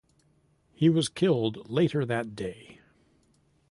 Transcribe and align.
He 0.73 0.89
was 0.89 1.09
killed 1.09 1.69
later 1.69 2.05
that 2.07 2.35
day. 2.35 2.79